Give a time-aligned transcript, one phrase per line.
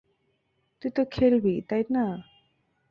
[0.81, 2.05] তুই তো খেলবি, তাই না?